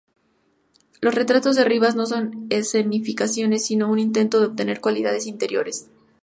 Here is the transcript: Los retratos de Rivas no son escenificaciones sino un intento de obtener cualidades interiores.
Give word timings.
Los 0.99 1.13
retratos 1.13 1.55
de 1.55 1.63
Rivas 1.63 1.95
no 1.95 2.07
son 2.07 2.47
escenificaciones 2.49 3.63
sino 3.67 3.87
un 3.87 3.99
intento 3.99 4.39
de 4.39 4.47
obtener 4.47 4.81
cualidades 4.81 5.27
interiores. 5.27 5.91